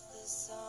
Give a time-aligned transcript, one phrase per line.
[0.00, 0.65] the song